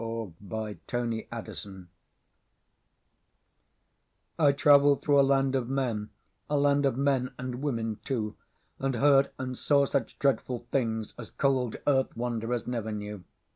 The 0.01 0.33
Mental 0.41 0.79
Traveller 0.87 1.87
I 4.39 4.51
TRAVELL'D 4.51 4.99
thro' 4.99 5.19
a 5.19 5.21
land 5.21 5.53
of 5.53 5.69
men,A 5.69 6.57
land 6.57 6.87
of 6.87 6.97
men 6.97 7.31
and 7.37 7.61
women 7.61 7.99
too; 8.03 8.35
And 8.79 8.95
heard 8.95 9.29
and 9.37 9.55
saw 9.55 9.85
such 9.85 10.17
dreadful 10.17 10.65
thingsAs 10.71 11.37
cold 11.37 11.75
earth 11.85 12.17
wanderers 12.17 12.65
never 12.65 12.91
knew. 12.91 13.23